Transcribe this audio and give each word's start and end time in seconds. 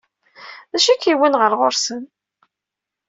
D 0.71 0.73
acu 0.77 0.89
i 0.93 0.95
k-yewwin 0.95 1.39
ɣer 1.41 1.51
ɣur-sen? 1.59 2.03